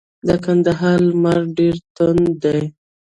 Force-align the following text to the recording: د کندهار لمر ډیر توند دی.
د 0.27 0.29
کندهار 0.45 0.97
لمر 1.09 1.39
ډیر 1.57 1.75
توند 1.97 2.27
دی. 2.43 2.61